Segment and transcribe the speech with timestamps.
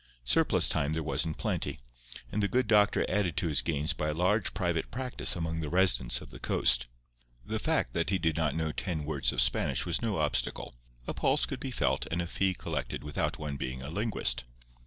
[0.23, 1.79] Surplus time there was in plenty;
[2.31, 5.69] and the good doctor added to his gains by a large private practice among the
[5.69, 6.87] residents of the coast.
[7.45, 10.73] The fact that he did not know ten words of Spanish was no obstacle;
[11.05, 14.43] a pulse could be felt and a fee collected without one being a linguist.